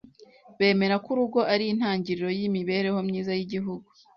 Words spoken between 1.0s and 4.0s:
ko urugo ari intangiriro y’imibereho myiza y’Igihugu